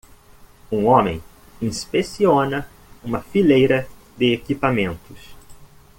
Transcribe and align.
Um 0.71 0.87
homem 0.87 1.21
inspeciona 1.61 2.67
uma 3.03 3.21
fileira 3.21 3.87
de 4.17 4.33
equipamentos. 4.33 5.19